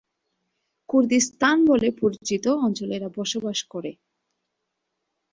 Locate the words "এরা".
2.95-3.09